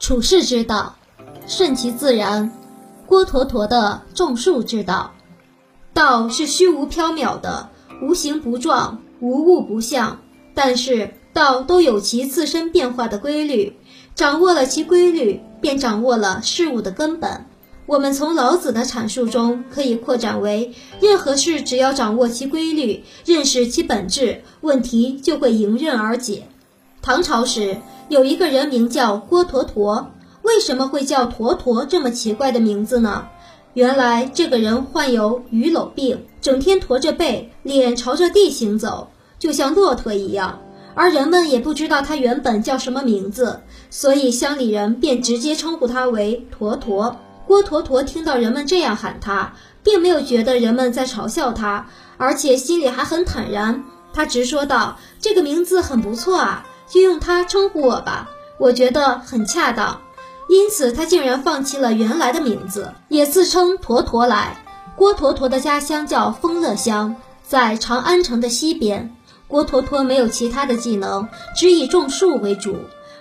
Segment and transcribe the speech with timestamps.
[0.00, 0.96] 处世之道，
[1.46, 2.50] 顺其自然。
[3.04, 5.12] 郭橐驼的种树之道，
[5.92, 7.68] 道是虚无缥缈的，
[8.00, 10.18] 无形不状，无物不象。
[10.54, 13.76] 但是道都有其自身变化的规律，
[14.14, 17.44] 掌握了其规律，便掌握了事物的根本。
[17.84, 20.72] 我们从老子的阐述中可以扩展为：
[21.02, 26.48] 任何事只要掌握其规律，认识其本质，问题就会迎刃而解。
[27.02, 27.78] 唐朝时
[28.08, 30.10] 有一个人名叫郭橐驼，
[30.42, 33.26] 为什么会叫驼驼这么奇怪的名字呢？
[33.74, 40.58] 原来这个人患有伛偻病，整天驼着背，脸朝着地行走，就像骆驼一样。
[40.94, 47.16] 而人们也不知道他原本叫什么名字，所以乡里人便直接称呼他为驼驼。
[47.46, 51.86] 郭橐驼听到人们这样喊他，并没有觉得人们在嘲笑他，
[52.18, 53.82] 而且心里还很坦然。
[54.12, 60.00] 他直说道：“这个名字很不错啊，就用它称呼我吧，我觉得很恰当。”
[60.50, 64.64] 因此，他竟然放弃了原来的名字，也自称驼驼来。
[64.96, 67.14] 郭坨坨的家乡叫丰乐乡，
[67.46, 69.16] 在长安城的西边。
[69.46, 72.76] 郭坨坨没有其他的技能，只以种树为主，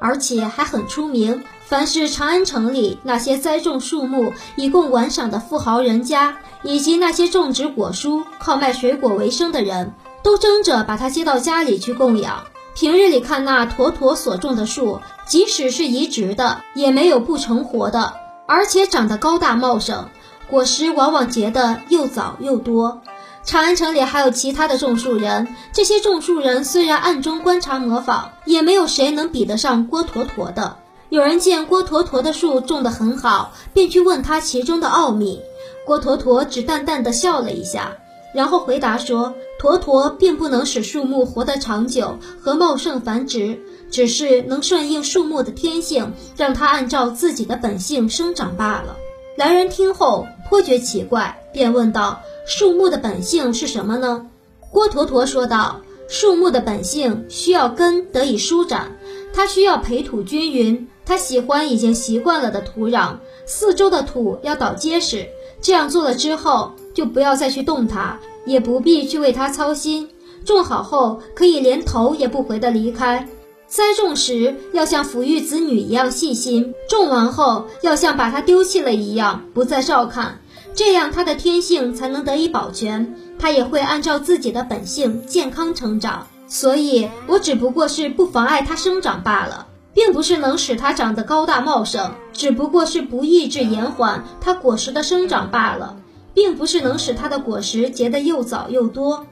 [0.00, 1.44] 而且还很出名。
[1.64, 12.44] 凡是长安城里那些栽种树木以供玩赏的富豪人家，以及那些种植果蔬、靠卖水果为生的人，都争着把他接到家里去供养。
[12.74, 18.14] 平日里看那驼驼所种的树，即使是移植的，也没有不成活的，
[18.46, 20.08] 而且长得高大茂盛，
[20.48, 23.00] 果实往往结得又早又多。
[23.44, 30.76] 长安城里还有其他的种树人，这些种树人虽然暗中观察模仿，也没有谁能比得上郭橐驼的。
[31.10, 35.40] 有人见郭橐驼的树种得很好，便去问他其中的奥秘。
[35.84, 37.92] 郭橐驼只淡淡的笑了一下，
[38.32, 43.56] 然后回答说：“驼驼并不能使树木活得长久和茂盛繁殖，
[43.92, 48.96] 只是能顺应树木的天性，让它按照自己的本性生长罢了。”
[49.38, 54.26] 来人听后颇觉奇怪，便问道：“树木的本性是什么呢？”
[54.68, 58.90] 郭橐驼说道：“树木的本性需要根得以舒展，
[59.32, 63.14] 它需要培土均匀。”它喜欢已经习惯了的土壤，
[63.46, 65.28] 四周的土要倒结实。
[65.60, 70.08] 这样做了之后，就不要再去动它，也不必去为它操心。
[70.44, 73.28] 种好后，可以连头也不回的离开。
[73.66, 80.40] 栽种时要像抚育子女一样细心，种完后要像把它丢弃了一样不再照看。
[80.74, 86.26] 这样它的天性才能得以保全，它也会按照自己的本性健康成长。
[86.48, 89.68] 所以，我只不过是不妨碍它生长罢了。
[89.94, 95.96] 并不是能使它长得高大茂盛，只不过是不抑制延缓它果实的生长罢了，
[96.34, 99.26] 并不是能使它的果实结得又早又多。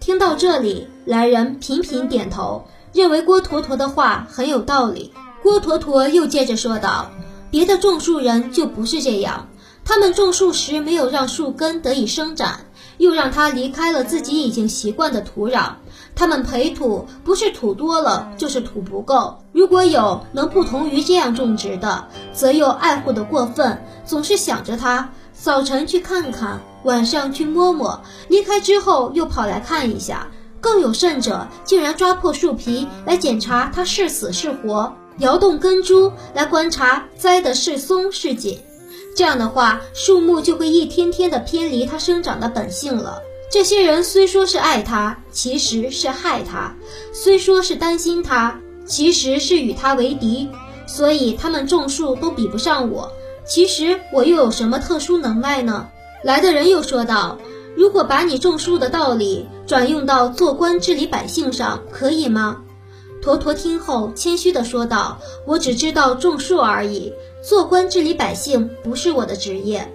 [0.00, 5.12] 听到这里，来人频频点头，认为郭坨坨的话很有道理。
[5.42, 7.10] 郭坨坨又接着说道
[7.50, 9.48] ：“别的种树人就不是这样，
[9.84, 12.60] 他们种树时没有让树根得以生长，
[12.98, 15.72] 又让它离开了自己已经习惯的土壤。”
[16.16, 19.36] 他们培土不是土多了，就是土不够。
[19.52, 25.10] 如果有能不同于这样种植的，则又爱护的过分，总是想着它，
[25.44, 30.26] 早晨去看看，晚上去摸摸，离开之后又跑来看一下。
[30.58, 38.58] 更有甚者，竟然抓破树皮来检查它是死是活，摇动根株来观察栽的是松是紧。
[39.14, 43.20] 这样的话，树木就会一天天的偏离它生长的本性了。
[43.52, 46.74] 这些人虽说是爱它，其实是害它；
[47.12, 50.48] 虽说是担心它，其实是与它为敌。
[50.86, 53.12] 所以他们种树都比不上我。
[53.44, 55.88] 其实我又有什么特殊能耐呢？
[56.22, 57.38] 来的人又说道
[57.76, 62.62] ：“如果把你种树的道理转用到做官治理百姓上，可以吗？”
[63.22, 67.12] 坨坨听后谦虚地说道：“我只知道种树而已，
[67.42, 69.86] 做官治理百姓不是我的职业。”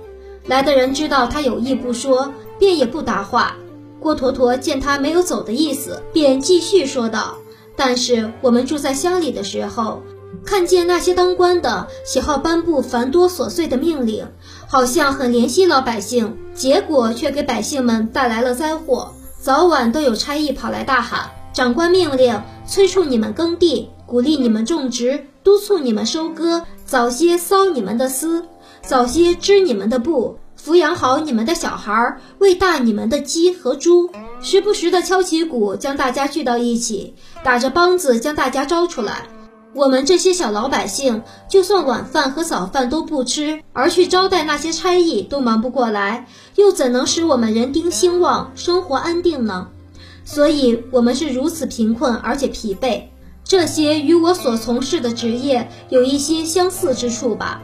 [0.45, 2.31] 来的人知道他有意不说。
[2.59, 3.55] 便也不答话。
[4.01, 7.37] 郭橐驼见他没有走的意思，便继续说道
[7.73, 10.01] ：“但是我们住在乡里的时候，
[10.45, 14.27] 看见那些当官的喜好颁布繁多琐碎的命令，
[14.67, 19.13] 好像很怜惜老百姓，结果却给百姓们带来了灾祸。
[19.39, 28.45] 早晚都有差役跑来大喊：‘长官命令，催促你们耕地，鼓励你们种植，督促你们收割，早些骚你们的丝，
[28.81, 34.09] 早些织你们的布。’”抚养好你们的小孩，喂大你们的鸡和猪，
[34.41, 37.15] 时不时的敲起鼓，将大家聚到一起，
[37.45, 39.29] 打着梆子将大家招出来。
[39.75, 46.25] 我们这些小老百姓，就算晚饭和早饭都不吃，而去招待那些差役，都忙不过来，
[46.55, 49.67] 又怎能使我们人丁兴旺，生活安定呢？
[50.25, 53.03] 所以，我们是如此贫困而且疲惫。
[53.43, 57.61] 这些与我所从事的职业有一些相似之处吧。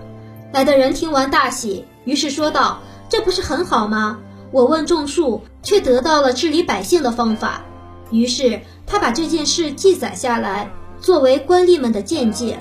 [0.51, 2.79] 来的人听完大喜，于是说道
[3.09, 4.19] ：“这不是很好吗？
[4.51, 7.63] 我问种树，却得到了治理百姓的方法。”
[8.11, 12.59] 于是他把这件事记载下来，作为官吏们的见解。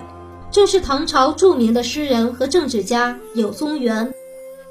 [0.50, 4.14] 正是唐朝著名的诗人和政治家柳宗元。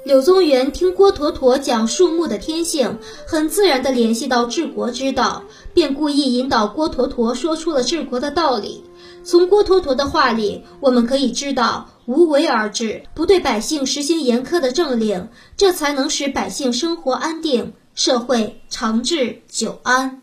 [0.04, 8.84] 柳宗元听郭橐驼讲树木的天性，很自然地联系到治国之道，便故意引导郭橐驼说出了治国的道理。
[9.22, 20.22] 从郭橐驼的话里，我们可以知道，无为而治，不对百姓实行严苛的政令，这才能使百姓生活安定，社会长治久安。